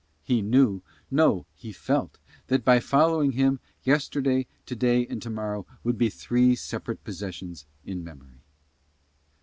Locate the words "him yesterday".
3.33-4.47